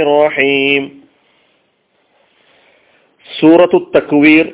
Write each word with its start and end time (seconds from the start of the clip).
റഹീം 0.00 1.02
സൂറത്തു 3.40 3.92
തക്വീർ 3.96 4.52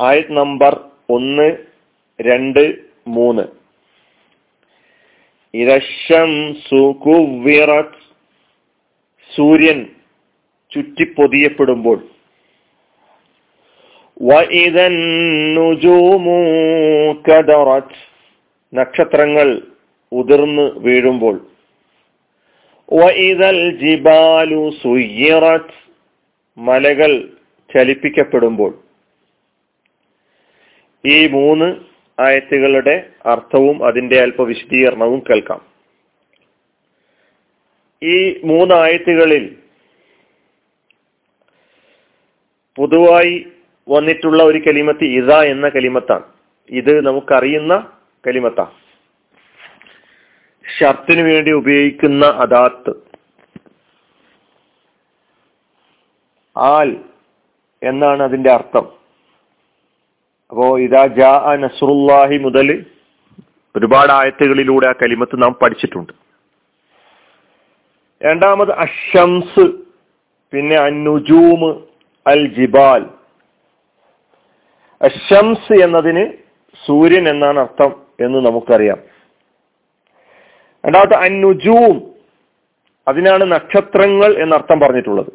ആയത് 0.00 0.32
നമ്പർ 0.32 0.80
ഒന്ന് 1.10 1.56
രണ്ട് 2.20 2.74
മൂന്ന്. 3.06 3.42
സൂര്യൻ 9.36 9.86
ചുറ്റിപ്പൊതിയപ്പെടുമ്പോൾ. 10.72 11.98
നക്ഷത്രങ്ങൾ 18.74 19.62
ഉതിർന്ന് 20.12 20.70
വീഴുമ്പോൾ. 20.76 21.40
ജിബാലു 23.70 24.70
സുയ്യിറത് 24.82 25.74
മലകൾ 26.58 27.28
ചലിപ്പിക്കപ്പെടുമ്പോൾ. 27.76 28.82
ഈ 31.06 31.26
മൂന്ന് 31.26 31.76
ആയത്തുകളുടെ 32.20 33.10
അർത്ഥവും 33.26 33.86
അതിന്റെ 33.86 34.20
അല്പ 34.20 34.42
വിശദീകരണവും 34.42 35.20
കേൾക്കാം. 35.20 35.66
ഈ 38.02 38.40
മൂന്ന് 38.44 38.74
ആയത്തുകളിൽ 38.74 39.56
പൊതുവായി 42.76 43.46
വന്നിട്ടുള്ള 43.88 44.42
ഒരു 44.42 44.58
കലിമത്ത് 44.58 45.04
ഇത 45.04 45.32
എന്ന 45.32 45.68
കലിമത്താണ്. 45.68 46.22
ഇത് 46.70 47.06
നമുക്കറിയുന്ന 47.06 47.92
കലിമത്താണ്. 48.26 48.79
ഷർത്തിന് 50.78 51.22
വേണ്ടി 51.22 51.50
ഉപയോഗിക്കുന്ന 51.50 52.26
അദാത്ത്. 52.26 52.92
ആൽ 56.58 57.04
എന്നാണ് 57.82 58.22
അതിന്റെ 58.22 58.50
അർത്ഥം. 58.50 58.88
അപ്പോ 60.50 60.78
ഇതാ 60.78 61.06
ജാ 61.06 61.56
നസുറുല്ലാഹി 61.58 62.38
മുതൽ 62.38 62.86
ഒരുപാട് 63.76 64.12
ആയത്തുകളിലൂടെ 64.12 64.88
ആ 64.88 64.92
കലിമത്ത് 64.92 65.42
നാം 65.42 65.56
പഠിച്ചിട്ടുണ്ട്. 65.62 66.12
രണ്ടാമത് 68.22 68.72
അഷംസ് 68.72 69.66
പിന്നെ 70.52 70.76
അന്നുജൂമ് 70.76 71.82
അൽ 72.26 72.46
ജിബാൽ. 72.46 73.06
അഷംസ് 75.02 75.82
എന്നതിന് 75.84 76.32
സൂര്യൻ 76.86 77.28
എന്നാണ് 77.28 77.60
അർത്ഥം 77.60 78.02
എന്ന് 78.20 78.38
നമുക്കറിയാം. 78.38 79.09
രണ്ടാമത്തെ 80.86 81.24
അന്നുജൂം. 81.24 82.10
അതിനാണ് 83.08 83.44
നക്ഷത്രങ്ങൾ 83.44 84.42
എന്നർത്ഥം 84.42 84.80
പറഞ്ഞിട്ടുള്ളത്. 84.80 85.26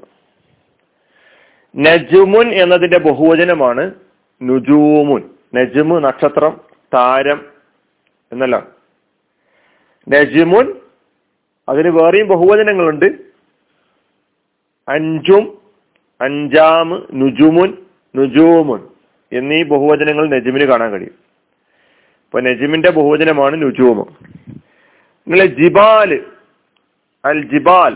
നജുമുൻ 1.76 2.54
എന്നതിന്റെ 2.54 3.00
ബഹുവചനമാണ് 3.00 3.94
നുജൂമുൻ. 4.42 5.30
നജുമു 5.56 6.00
നക്ഷത്രം 6.00 6.62
താരം 6.94 7.46
എന്നല്ല. 8.32 8.68
നജുമുൻ 10.10 10.74
അതിന് 11.70 11.90
വേറെയും 11.90 12.28
ബഹുവചനങ്ങളുണ്ട്. 12.28 13.06
അഞ്ചും 14.90 15.58
അഞ്ചാമ് 16.22 17.02
നുജുമുൻ 17.14 17.78
നുജൂമുൻ 18.16 18.88
എന്നീ 19.34 19.64
ബഹുവചനങ്ങൾ 19.64 20.30
നജുമിന് 20.30 20.66
കാണാൻ 20.66 20.92
കഴിയും. 20.92 21.26
ഇപ്പൊ 22.26 22.42
നജുമിന്റെ 22.42 22.90
ബഹുവചനമാണ് 22.92 23.62
നുജൂമ്. 23.62 24.26
നിങ്ങളെ 25.28 25.46
ജിബാൽ 25.46 26.26
അൽ 27.26 27.50
ജിബാൽ 27.50 27.96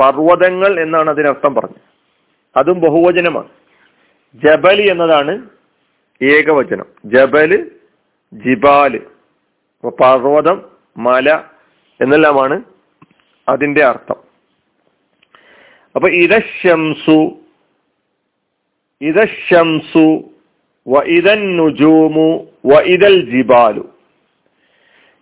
പർവതങ്ങൾ 0.00 0.80
എന്നാണ് 0.80 1.10
അതിനർത്ഥം 1.10 1.54
പറഞ്ഞത്. 1.54 1.90
അതും 2.56 2.80
ബഹുവചനമാണ്. 2.80 3.48
ജബലി 4.34 4.90
എന്നതാണ് 4.90 5.48
ഏകവചനം. 6.22 6.84
ജബൽ 7.04 7.70
ജിബാൽ 8.34 8.98
പർവതം 9.88 10.70
മല 10.96 11.34
എന്നെല്ലാമാണ് 12.00 12.62
അതിന്റെ 13.48 13.84
അർത്ഥം. 13.84 14.16
അപ്പൊ 15.94 16.08
ഇതശംസു 16.08 17.38
ഇതശംസു 19.00 20.30
വ 20.88 21.02
ഇതൻ 21.02 21.56
നുജൂമു 21.56 22.46
വ 22.66 22.80
ഇതൽ 22.80 23.30
ജിബാലു. 23.30 23.88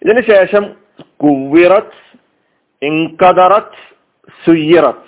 ഇതിന് 0.03 0.21
ശേഷം 0.21 0.88
സുയ്യറത്ത് 4.45 5.07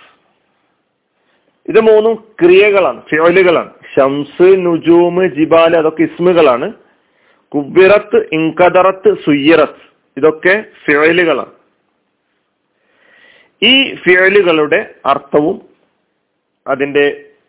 ഇത് 1.69 1.81
മൂന്നും 1.89 2.15
ക്രിയകളാണ് 2.41 3.01
ഫ്യോലുകളാണ് 3.11 3.71
ഷംസ് 3.93 4.49
നുജൂമ് 4.65 5.25
ജിബാൽ 5.37 5.73
അതൊക്കെ 5.81 6.03
ഇസ്മുകളാണ്. 6.03 6.67
കുബിറത്ത് 7.53 8.19
ഇൻകദറത്ത് 8.37 9.11
സുയ്യറത്ത് 9.25 9.84
ഇതൊക്കെ 10.17 10.55
ഫ്യോലുകളാണ് 10.84 11.55
ഈ 13.62 13.75
ഫ്യോലുകളുടെ 13.95 14.81
അർത്ഥവും 15.12 15.57
അതിന്റെ 16.67 17.05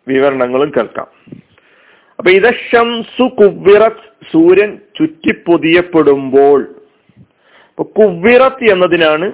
വിവരണങ്ങളും 0.08 0.70
കേൾക്കാം. 0.78 1.08
അപ്പൊ 2.20 2.30
ഇത 2.38 2.48
ഷംസു 2.70 3.26
കുവിറത്ത് 3.40 4.08
സൂര്യൻ 4.32 4.72
ചുറ്റിപ്പൊതിയപ്പെടുമ്പോൾ 4.98 6.60
അപ്പൊ 7.72 7.84
കുവിറത്ത് 7.84 8.64
എന്നതിനാണ് 8.64 9.32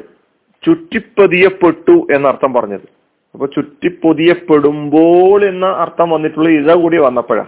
ചുറ്റിപ്പൊതിയപ്പെട്ടു 0.66 2.08
എന്നർത്ഥം 2.16 2.53
പറഞ്ഞത്. 2.53 2.98
അപ്പൊ 3.34 3.48
ചുറ്റിപ്പൊതിയപ്പെടുമ്പോൾ 3.48 5.44
എന്ന 5.44 5.66
അർത്ഥം 5.66 6.09
വന്നിട്ടുള്ള 6.09 6.50
ഇഴ 6.50 6.74
കൂടി 6.74 6.98
വന്നപ്പോഴാ. 6.98 7.46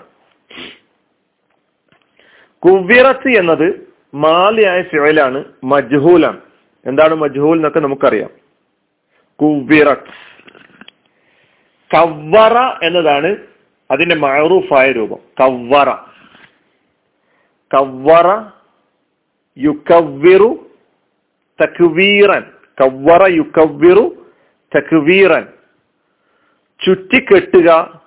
കുവ്വിറത്ത് 2.65 3.29
എന്നത് 3.29 3.93
മാലിയായ 4.13 4.81
ഫിഴലാണ് 4.81 5.43
മജ്ഹൂലാണ്. 5.63 6.39
എന്താണ് 6.85 7.15
മജ്ഹൂൽ 7.15 7.57
എന്നൊക്കെ 7.57 7.79
നമുക്കറിയാം. 7.79 8.29
കുവ്വിറത്ത്. 9.41 10.29
കവ്വറ 11.95 12.85
എന്നതാണ് 12.85 13.35
അതിന്റെ 13.91 14.15
മഴറൂഫായ 14.15 14.91
രൂപം. 14.91 15.19
കവ്വറ. 15.39 15.89
കവ്വറ 17.73 18.51
യുക്കവ്വിറു 19.57 20.68
തക്വീറൻ. 21.63 22.41
കവ്വറ 22.81 23.31
യുക്കവ്വിറു 23.31 24.31
തക്വീറൻ. 24.77 25.47
ചുറ്റിക്കെട്ടുക 26.85 28.01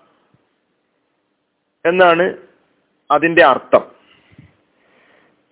എന്നാണ് 1.87 2.37
അതിന്റെ 3.11 3.45
അർത്ഥം. 3.45 3.83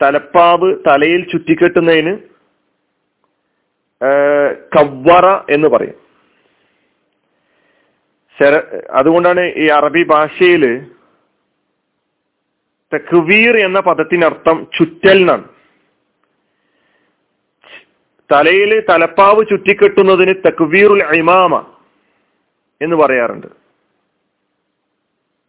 തലപ്പാവ് 0.03 0.77
തലയിൽ 0.89 1.31
ചുറ്റിക്കെട്ടുന്നതിന് 1.31 2.19
കവ്വറ 4.77 5.53
എന്ന് 5.53 5.69
പറയും. 5.69 6.11
അതുകൊണ്ടാണ് 8.91 9.41
ഈ 9.41 9.67
അറബി 9.67 10.05
ഭാഷയിൽ 10.05 10.85
തക്വീർ 12.95 13.57
എന്ന 13.57 13.81
പദത്തിനർത്ഥം 13.81 14.67
ചുറ്റൽ 14.79 15.25
എന്നാണ്. 15.25 15.60
തലയിൽ 18.31 18.73
തലപ്പാവ് 18.91 19.43
ചുറ്റിക്കെട്ടുന്നതിന് 19.51 20.35
തക്വീറുൽ 20.47 21.03
ഇമാമ 21.21 21.53
എന്ന് 22.81 22.97
പറയാറുണ്ട്. 22.97 23.49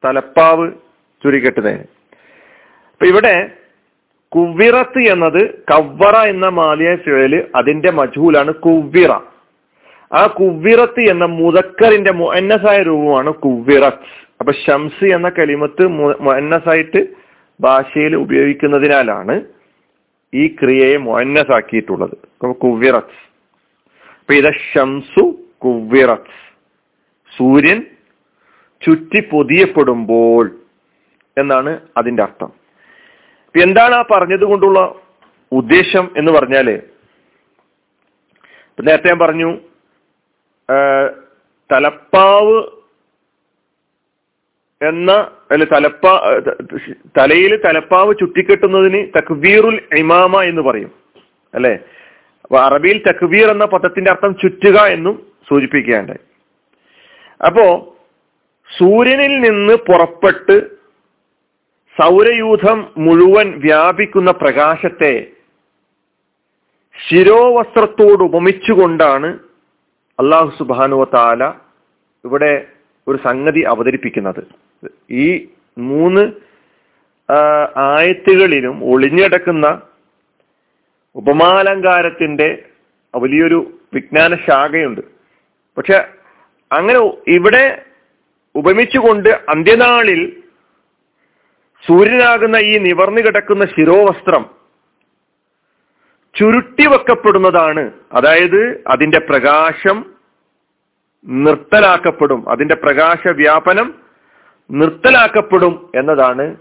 തലപ്പാവ് 0.04 0.66
ചുരുക്കെട്ടുന്നതിന് 1.24 1.86
അപ്പൊ 2.92 3.06
ഇവിടെ 3.12 3.36
കുവ്വിറത്ത് 4.32 5.02
എന്നത് 5.14 5.42
കവ്വറ 5.72 6.16
എന്ന 6.34 6.48
മാലിയ 6.60 6.92
ഫിഴൽ 7.04 7.34
അതിന്റെ 7.60 7.90
മജൂലാണ് 8.00 8.52
കുവ്വിറ. 8.66 9.12
ആ 10.12 10.22
കുവ്വിറത്ത് 10.40 11.02
എന്ന 11.12 11.26
മുതക്കറിന്റെ 11.40 12.12
മുഅന്നസായ 12.22 12.78
രൂപമാണ് 12.90 13.32
കുവ്വിറത്ത്. 13.46 14.08
അപ്പൊ 14.40 14.52
ഷംസ് 14.64 15.08
എന്ന 15.16 15.28
കലിമത്ത് 15.40 15.84
മുഅന്നസായിട്ട് 16.26 17.02
ഭാഷയിൽ 17.60 18.14
ഉപയോഗിക്കുന്നതിനാലാണ് 18.24 19.36
ഈ 20.34 20.44
ക്രിയയെ 20.60 20.98
മുഅന്നസാക്കിയിട്ടുള്ളത്. 21.08 22.16
കുവ്വിറത്ത് 22.64 23.18
അപ്പൊ 24.20 24.34
ഇത് 24.40 24.50
ഷംസു 24.72 25.24
കുവ്വിറത്ത് 25.64 26.38
സൂര്യൻ 27.32 27.80
ചുറ്റി 28.82 29.20
പൊതിയപ്പെടുമ്പോൾ 29.32 30.46
എന്നാണ് 31.38 31.72
അതിന്റെ 32.00 32.22
അർത്ഥം. 32.28 32.52
എന്താണ് 33.56 33.94
ആ 34.00 34.04
പറഞ്ഞത് 34.12 34.46
കൊണ്ടുള്ള 34.52 34.80
ഉദ്ദേശം 35.52 36.06
എന്ന് 36.20 36.32
പറഞ്ഞാൽ 36.38 36.68
നേരത്തെ 38.78 39.10
ഞാൻ 39.12 39.20
പറഞ്ഞു 39.20 39.50
തലപ്പാവ് 41.70 42.56
എന്ന 44.82 45.12
അല്ലെ 45.52 45.68
തലപ്പാ 45.74 46.42
തലയിൽ 47.18 47.56
തലപ്പാവ് 47.56 48.14
ചുറ്റിക്കെട്ടുന്നതിന് 48.20 49.08
തക്ബീറുൽ 49.18 49.82
ഇമാമ 49.98 50.42
എന്ന് 50.42 50.62
പറയും. 50.62 50.92
അല്ലെ? 51.54 51.80
അറബിയിൽ 52.60 53.04
തക്വീർ 53.10 53.52
എന്ന 53.52 53.66
പദത്തിന്റെ 53.66 54.12
അർത്ഥം 54.12 54.36
ചുറ്റുക 54.36 54.82
എന്നും 54.82 55.28
സൂചിപ്പിക്കുകയുണ്ടായി. 55.50 56.20
അപ്പോ 57.46 57.96
സൂര്യനിൽ 58.78 59.40
നിന്ന് 59.40 59.74
പുറപ്പെട്ട് 59.74 60.82
സൗരയൂഥം 62.02 62.92
മുഴുവൻ 62.98 63.60
വ്യാപിക്കുന്ന 63.60 64.32
പ്രകാശത്തെ 64.32 65.28
ശിരോവസ്ത്രത്തോട് 67.10 68.24
ഉപമിച്ചുകൊണ്ടാണ് 68.24 69.40
അള്ളാഹു 70.20 70.52
സുബാനുവ 70.58 71.06
താല 71.14 71.44
ഇവിടെ 72.26 72.68
ഒരു 73.08 73.18
സംഗതി 73.18 73.62
അവതരിപ്പിക്കുന്നത്. 73.64 74.42
ഈ 75.12 75.28
മൂന്ന് 75.78 76.24
ആയത്തുകളിലും 77.76 78.76
ഒളിഞ്ഞിടക്കുന്ന 78.84 79.68
ഉപമാലങ്കാരത്തിന്റെ 81.16 82.48
വലിയൊരു 83.14 83.60
വിജ്ഞാന 83.94 84.36
ശാഖയുണ്ട് 84.36 85.02
പക്ഷെ 85.78 85.98
അങ്ങനെ 86.72 87.00
ഇവിടെ 87.28 87.64
ഉപമിച്ചുകൊണ്ട് 88.56 89.30
അന്ത്യനാളിൽ 89.50 90.22
സൂര്യനാകുന്ന 91.84 92.58
ഈ 92.58 92.74
നിവർന്നു 92.78 93.22
കിടക്കുന്ന 93.22 93.66
ശിരോവസ്ത്രം 93.66 94.44
ചുരുട്ടി 96.36 96.86
വെക്കപ്പെടുന്നതാണ് 96.88 97.84
അതായത് 98.12 98.62
അതിന്റെ 98.88 99.20
പ്രകാശം 99.20 99.98
നിർത്തലാക്കപ്പെടും. 101.26 102.50
അതിന്റെ 102.50 102.76
പ്രകാശ 102.76 103.28
വ്യാപനം 103.28 103.96
നിർത്തലാക്കപ്പെടും 104.72 105.92
എന്നതാണ് 105.96 106.56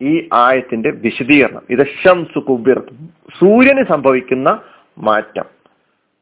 ഈ 0.00 0.28
ആയത്തിന്റെ 0.32 0.90
വിശദീകരണം. 0.90 1.62
ഇത് 1.70 1.86
ഷംസു 1.86 2.38
കുബിർ. 2.38 2.78
സൂര്യന് 3.38 3.84
സംഭവിക്കുന്ന 3.92 4.60
മാറ്റം. 4.98 5.44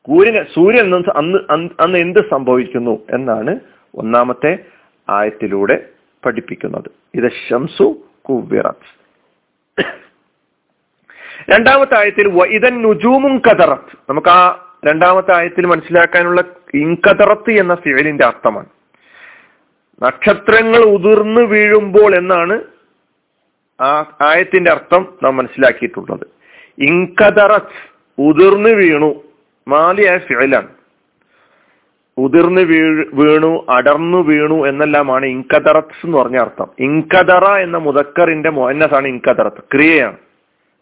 സൂര്യന് 0.09 0.45
സൂര്യൻ 0.55 0.95
അന്ന് 1.17 1.39
അന്ന് 1.81 1.99
എന്ത് 1.99 2.31
സംഭവിക്കുന്നു 2.31 3.07
എന്നാണ് 3.11 3.61
ഒന്നാമത്തെ 3.95 4.59
ആയത്തിലൂടെ 5.09 5.89
പഠിപ്പിക്കുന്നത്. 6.27 6.91
ഇത് 7.15 7.33
ഷംസു 7.51 8.03
കുബിറത്ത് 8.29 9.05
രണ്ടാമത്തെ 11.51 11.99
ആയത്തിൽ 11.99 12.29
നുജൂമും 12.71 13.39
കതറത്ത് 13.39 13.97
നമുക്ക് 14.11 14.29
ആ 14.29 14.64
രണ്ടാമത്തെ 14.85 15.37
ആയത്തിൽ 15.37 15.67
മനസ്സിലാക്കാനുള്ള 15.67 16.43
ഇൻകതറത്ത് 16.75 17.51
എന്ന 17.51 17.75
ഫിയലിന്റെ 17.75 18.25
അർത്ഥമാണ്. 18.25 18.67
നക്ഷത്രങ്ങൾ 20.03 20.79
ഉതിർന്നു 20.79 21.41
വീഴുമ്പോൾ 21.41 22.15
എന്നാണ് 22.17 22.63
ആ 23.81 24.17
ആയത്തിന്റെ 24.21 24.71
അർത്ഥം 24.71 25.19
നാം 25.23 25.37
മനസ്സിലാക്കിയിട്ടുള്ളത്. 25.37 26.27
ഇൻകതറത്ത് 26.79 27.95
ഉതിർന്നു 28.19 28.71
വീണു 28.71 29.25
മാലിയായ 29.69 30.19
ഫിയലാണ്. 30.19 30.69
ഉതിർന്ന് 32.19 32.61
വീഴ് 32.61 33.05
വീണു 33.15 33.67
അടർന്നു 33.69 34.19
വീണു 34.19 34.69
എന്നെല്ലാമാണ് 34.69 35.27
ഇൻകതറത്ത്സ് 35.27 36.07
എന്ന് 36.07 36.19
പറഞ്ഞ 36.19 36.37
അർത്ഥം. 36.37 36.67
ഇൻകതറ 36.79 37.57
എന്ന 37.57 37.77
മുതക്കറിന്റെ 37.77 38.51
മോന്നസാണ് 38.51 39.07
ഇൻകതറത്ത് 39.07 39.63
ക്രിയയാണ്. 39.73 40.17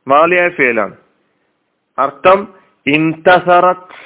മാലിയായ 0.08 0.48
ഫേലാണ് 0.48 0.96
അർത്ഥം 1.98 2.61
ഇൻതസറത്ത് 2.86 3.98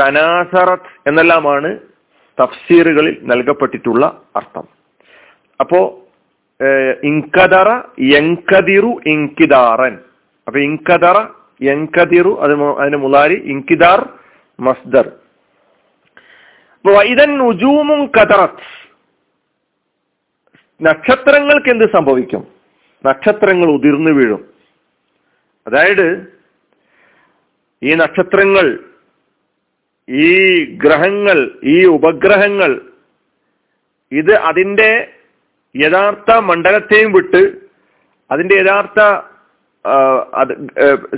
തനാസറത്ത് 0.00 1.08
എന്നെല്ലാമാണ് 1.08 1.78
തഫ്സീറുകളിൽ 2.40 3.16
നൽകപ്പെട്ടിട്ടുള്ള 3.22 4.22
അർത്ഥം. 4.36 4.68
അപ്പോ 5.60 6.08
ഇൻകദറ 7.04 7.68
യങ്കതിറു 8.00 9.00
ഇൻകിദാറൻ. 9.06 9.98
അപ്പൊ 10.46 10.58
ഇൻകദറ 10.60 11.26
യങ്കതിറു 11.62 12.32
അത് 12.40 12.52
അതിന് 12.80 12.96
മുലാരി 12.96 13.34
ഇൻകിദാർ 13.34 14.08
മസ്ദർ. 14.60 15.06
ഇതൻ 17.04 17.30
നുജൂമും 17.38 18.06
കതറത്ത് 18.06 18.66
നക്ഷത്രങ്ങൾക്ക് 20.82 21.70
എന്ത് 21.70 21.84
സംഭവിക്കും? 21.96 22.42
നക്ഷത്രങ്ങൾ 23.06 23.68
ഉതിർന്നു 23.70 24.10
വീഴും. 24.10 24.42
അതായത് 25.66 26.37
ഈ 27.82 27.94
നക്ഷത്രങ്ങൾ 27.94 28.66
ഈ 30.08 30.30
ഗ്രഹങ്ങൾ 30.84 31.38
ഈ 31.62 31.84
ഉപഗ്രഹങ്ങൾ 31.84 32.70
ഇത് 34.12 34.34
അതിന്റെ 34.40 34.90
യഥാർത്ഥ 35.74 36.30
മണ്ഡലത്തെയും 36.40 37.10
വിട്ട് 37.12 37.42
അതിന്റെ 38.30 38.54
യഥാർത്ഥ 38.54 39.00
അത് 40.32 40.52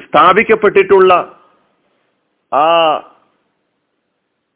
സ്ഥാപിക്കപ്പെട്ടിട്ടുള്ള 0.05 1.13
ആ 2.53 2.67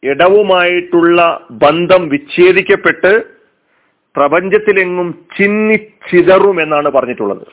ഇടവുമായിട്ടുള്ള 0.03 1.21
ബന്ധം 1.51 2.03
വിച്ഛേദിക്കപ്പെട്ട് 2.09 3.13
പ്രപഞ്ചത്തിലെങ്ങും 4.15 5.09
ചിന്നിച്ചിതറും 5.37 6.57
എന്നാണ് 6.63 6.89
പറഞ്ഞിട്ടുള്ളത്. 6.89 7.47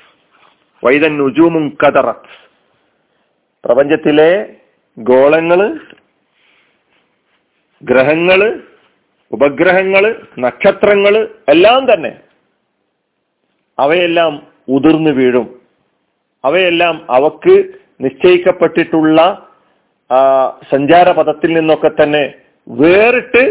വൈദൻ 0.83 1.13
നുജൂമും 1.17 1.65
കതറത്ത് 1.83 2.33
പ്രപഞ്ചത്തിലെ 3.63 4.31
ഗോളങ്ങൾ 4.97 5.59
ഗ്രഹങ്ങൾ 7.83 8.41
ഉപഗ്രഹങ്ങൾ 9.31 10.03
നക്ഷത്രങ്ങൾ 10.39 11.13
എല്ലാം 11.49 11.81
തന്നെ 11.93 12.11
അവയെല്ലാം 13.77 14.33
ഉതിർന്നു 14.69 15.11
വീഴും. 15.11 15.47
അവയെല്ലാം 16.43 16.95
അവക്ക് 17.11 17.55
നിശ്ചയിക്കപ്പെട്ടിട്ടുള്ള 18.01 19.19
സഞ്ചാരപഥത്തിൽ 20.71 21.53
നിന്നൊക്കെ 21.53 21.89
തന്നെ 21.89 22.23
വേറിട്ട് 22.67 23.43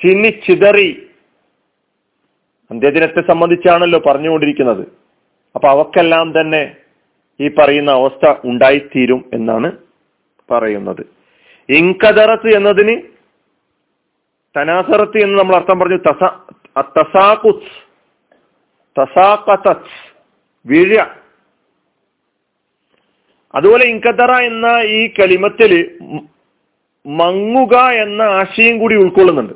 ചിന്നിച്ചിതറി 0.00 0.88
അന്ത്യദിനത്തെ 2.70 3.22
സംബന്ധിച്ചാണല്ലോ 3.30 3.98
പറഞ്ഞുകൊണ്ടിരിക്കുന്നത്. 4.06 4.84
അപ്പൊ 5.54 5.68
അവക്കെല്ലാം 5.68 6.28
തന്നെ 6.40 6.62
ഈ 7.40 7.48
പറയുന്ന 7.48 7.90
അവസ്ഥ 7.90 8.34
ഉണ്ടായിത്തീരും 8.44 9.30
എന്നാണ് 9.34 9.72
പറയുന്നത്. 10.50 11.06
ഇൻകദറത്ത് 11.68 12.56
എന്നതിന് 12.56 13.02
തനാസറത്ത് 14.56 15.18
എന്ന് 15.18 15.38
നമ്മൾ 15.38 15.56
അർത്ഥം 15.56 15.78
പറഞ്ഞു 15.78 15.96
തസ 15.96 16.24
തസാഖുസ് 16.78 17.72
തസാഖത്തസ് 19.00 20.12
വീഴ. 20.66 21.00
അതുപോലെ 23.54 23.84
ഇൻകദറ 23.84 24.30
എന്ന 24.30 24.66
ഈ 24.86 25.08
കളിമത്തിൽ 25.08 25.98
മങ്ങുക 27.06 27.76
എന്ന 27.76 28.22
ആശയം 28.22 28.78
കൂടി 28.78 28.94
ഉൾക്കൊള്ളുന്നുണ്ട്. 28.94 29.54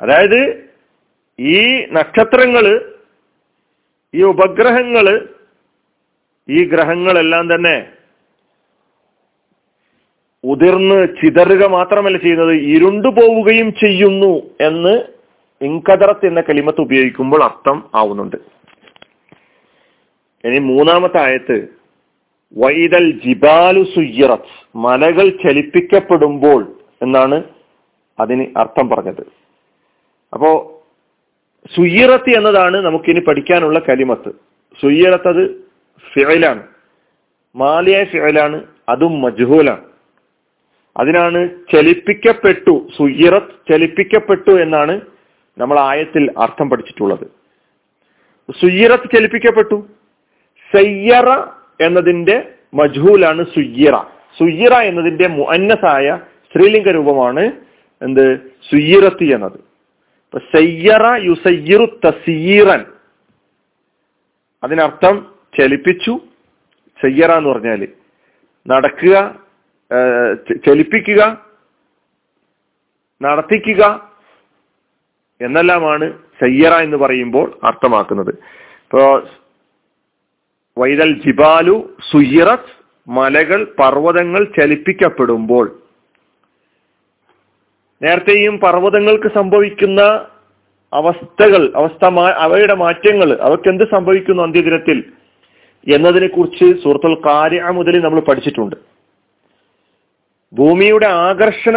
അതായത് 0.00 0.70
ഈ 1.38 1.86
നക്ഷത്രങ്ങൾ 1.86 2.92
ഈ 4.14 4.22
ഉപഗ്രഹങ്ങൾ 4.22 5.33
ഈ 6.48 6.64
ഗ്രഹങ്ങളെല്ലാം 6.64 7.54
തന്നെ 7.54 7.86
ഉതിർന്ന് 10.44 11.08
ചിതറുക 11.08 11.66
മാത്രമല്ല 11.66 12.18
ചെയ്യുന്നത് 12.18 12.52
ഇരുണ്ടു 12.52 13.08
പോവുകയും 13.08 13.72
ചെയ്യുന്നു 13.72 14.42
എന്ന് 14.60 15.04
ഇൻകദറത്ത് 15.64 16.26
എന്ന 16.26 16.40
കലിമത്ത് 16.40 16.80
ഉപയോഗിക്കുമ്പോൾ 16.80 17.44
അർത്ഥം 17.44 17.90
ആവുന്നുണ്ട്. 17.94 18.36
ഇനി 20.44 20.58
മൂന്നാമത്തെ 20.58 21.20
ആയത്ത് 21.20 21.68
വൈദൽ 22.56 23.20
ജിബാലു 23.26 23.82
സുയ്യറത്ത് 23.82 24.78
മലകൾ 24.78 25.28
ചലിപ്പിക്കപ്പെടുമ്പോൾ 25.28 26.76
എന്നാണ് 27.02 27.44
അതിന് 28.20 28.46
അർത്ഥം 28.56 28.88
പറഞ്ഞത്. 28.88 29.26
അപ്പോ 30.32 30.82
സുയ്യറത്ത് 31.76 32.30
എന്നതാണ് 32.30 32.76
നമുക്കിനി 32.76 33.20
പഠിക്കാനുള്ള 33.20 33.78
കലിമത്ത്. 33.78 34.32
സുയ്യറത്ത് 34.80 35.28
അത് 35.28 35.63
ഫിഴലാണ് 36.12 36.66
മാലിയായ 37.56 38.04
ഫിഴലാണ് 38.04 38.64
അതും 38.88 39.20
മജ്ഹൂലാണ്. 39.20 39.84
അതിനാണ് 40.96 41.48
ചലിപ്പിക്കപ്പെട്ടു 41.74 42.88
സുയ്യറത്ത് 42.98 43.72
ചലിപ്പിക്കപ്പെട്ടു 43.72 44.50
എന്നാണ് 44.50 45.00
നമ്മൾ 45.58 45.80
ആയത്തിൽ 45.80 46.34
അർത്ഥം 46.38 46.70
പഠിച്ചിട്ടുള്ളത്. 46.70 47.24
സുയ്യറത്ത് 48.60 49.16
ചലിപ്പിക്കപ്പെട്ടു. 49.16 49.86
സയ്യറ 50.76 51.30
എന്നതിന്റെ 51.80 52.52
മജ്ഹൂലാണ് 52.74 53.44
സുയ്യറ 53.44 53.96
സുയ്യറ 54.38 54.72
എന്നതിന്റെ 54.72 55.28
മുഅന്നസായ 55.28 56.20
സ്ത്രീലിംഗ 56.50 56.88
രൂപമാണ് 56.88 57.52
എന്ത്? 58.02 58.36
സുയ്യറത്ത് 58.36 59.34
എന്നത്. 59.34 59.60
സയ്യറ 60.56 61.22
യുസയ്യറു 61.22 62.00
തസീറൻ. 62.06 62.84
അതിനർത്ഥം 64.64 65.33
ചലിപ്പിച്ചു. 65.58 66.14
ചെയ്യറ 67.00 67.30
എന്ന് 67.38 67.50
പറഞ്ഞാൽ 67.50 67.80
നടക്കുക 68.66 69.16
ചലിപ്പിക്കുക 70.66 71.22
നടത്തിക്കുക 73.20 73.82
എന്നെല്ലാമാണ് 75.40 76.06
സയ്യറ 76.42 76.72
എന്ന് 76.84 76.96
പറയുമ്പോൾ 76.96 77.46
അർത്ഥമാക്കുന്നത്. 77.64 78.32
ഇപ്പോ 78.84 79.02
വൈദൽ 80.78 81.12
ജിബാലു 81.26 81.76
സുയിറത്ത് 82.10 82.72
മലകൾ 83.08 83.60
പർവതങ്ങൾ 83.80 84.42
ചലിപ്പിക്കപ്പെടുമ്പോൾ 84.58 85.66
നേരത്തെയും 88.02 88.54
പർവതങ്ങൾക്ക് 88.60 89.28
സംഭവിക്കുന്ന 89.34 90.00
അവസ്ഥകൾ 90.92 91.62
അവസ്ഥ 91.76 92.04
അവയുടെ 92.46 92.74
മാറ്റങ്ങൾ 92.74 93.28
അവർക്ക് 93.46 93.68
എന്ത് 93.68 93.84
സംഭവിക്കുന്നു 93.94 94.42
അന്ത്യദിനത്തിൽ? 94.42 94.98
എന്നതിനെ 95.92 96.26
കുറിച്ച് 96.26 96.66
സുഹൃത്തുൽ 96.82 97.14
കാര്യ 97.26 97.62
മുതൽ 97.78 97.94
നമ്മൾ 98.04 98.20
പഠിച്ചിട്ടുണ്ട്. 98.20 98.76
ഭൂമിയുടെ 100.52 101.06
ആകർഷണ 101.06 101.76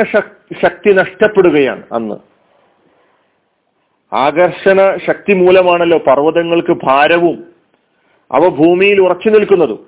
ശക്തി 0.64 0.90
നഷ്ടപ്പെടുകയാണ് 0.94 1.84
അന്ന്. 1.92 2.16
ആകർഷണ 4.14 4.80
ശക്തി 5.08 5.34
മൂലമാണല്ലോ 5.34 5.98
പർവതങ്ങൾക്ക് 6.08 6.74
ഭാരവും 6.84 7.38
അവ 8.32 8.44
ഭൂമിയിൽ 8.60 9.02
ഉറച്ചു 9.02 9.30
നിൽക്കുന്നതും. 9.30 9.80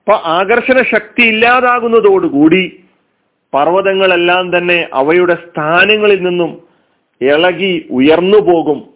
അപ്പൊ 0.00 0.14
ആകർഷണ 0.36 0.78
ശക്തി 0.82 1.22
ഇല്ലാതാകുന്നതോടുകൂടി 1.22 2.62
പർവതങ്ങളെല്ലാം 3.52 4.58
തന്നെ 4.58 4.88
അവയുടെ 4.92 5.34
സ്ഥാനങ്ങളിൽ 5.34 6.20
നിന്നും 6.22 6.52
ഇളകി 7.20 7.88
ഉയർന്നു 7.90 8.38
പോകും 8.38 8.91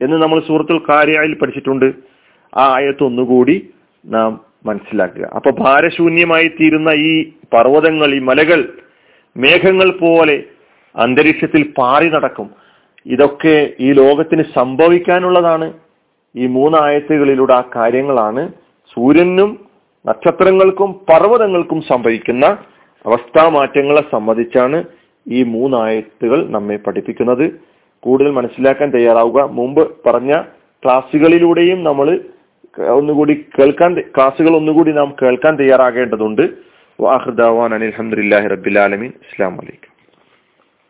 എന്ന് 0.00 0.16
നമ്മൾ 0.22 0.40
സൂറത്തുൽ 0.40 0.78
കാര്യയിൽ 0.90 1.34
പഠിച്ചിട്ടുണ്ട്. 1.34 1.94
ആ 2.58 2.74
ആയത്ത് 2.76 3.04
ഒന്നുകൂടി 3.04 3.68
നാം 4.06 4.40
മനസ്സിലാക്കുക. 4.66 5.30
അപ്പൊ 5.36 5.50
ഭാരശൂന്യമായി 5.50 6.48
തീരുന്ന 6.48 6.88
ഈ 6.88 7.32
പർവതങ്ങൾ 7.54 8.14
ഈ 8.14 8.18
മലകൾ 8.18 8.60
മേഘങ്ങൾ 9.36 9.90
പോലെ 9.90 10.44
അന്തരീക്ഷത്തിൽ 10.96 11.62
പാറി 11.78 12.08
നടക്കും. 12.10 12.50
ഇതൊക്കെ 13.06 13.70
ഈ 13.80 13.92
ലോകത്തിന് 13.92 14.44
സംഭവിക്കാനുള്ളതാണ് 14.54 15.72
ഈ 16.36 16.46
മൂന്നായത്തുകളിലൂടെ 16.46 17.54
ആ 17.54 17.62
കാര്യങ്ങളാണ്. 17.76 18.48
സൂര്യനും 18.94 19.60
നക്ഷത്രങ്ങൾക്കും 20.06 20.92
പർവതങ്ങൾക്കും 20.92 21.82
സംഭവിക്കുന്ന 21.82 22.46
അവസ്ഥാ 23.06 23.48
മാറ്റങ്ങളെ 23.48 24.02
സംബന്ധിച്ചാണ് 24.12 24.99
ഈ 25.28 25.42
മൂന്നായത്തുകൾ 25.42 26.50
നമ്മെ 26.50 26.76
പഠിപ്പിക്കുന്നത്. 26.76 27.60
കൂടുതൽ 28.00 28.30
മനസ്സിലാക്കാൻ 28.30 28.90
തയ്യാറാവുക. 28.90 29.42
മുമ്പ് 29.42 29.96
പറഞ്ഞ 30.06 30.32
ക്ലാസ്സുകളിലൂടെയും 30.84 31.84
നമ്മൾ 31.84 32.20
ഒന്നുകൂടി 32.80 33.46
കേൾക്കാൻ 33.58 34.00
ക്ലാസ്സുകൾ 34.00 34.56
ഒന്നുകൂടി 34.56 34.92
നാം 34.92 35.14
കേൾക്കാൻ 35.22 35.56
തയ്യാറാകേണ്ടതുണ്ട്. 35.56 36.42
വാഹൃദാവാൻ 37.00 37.74
അനിൽഹമുല്ലാഹി 37.74 38.46
റബ്ബിലാലമീൻ 38.46 39.10
അസ്സാം 39.10 39.56
വലൈക്കും 39.56 39.89